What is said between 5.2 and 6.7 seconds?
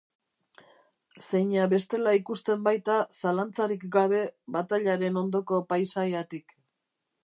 ondoko paisaiatik.